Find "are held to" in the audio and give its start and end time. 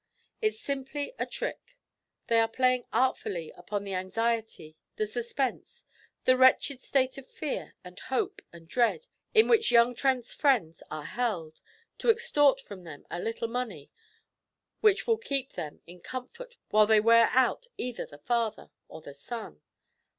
10.89-12.09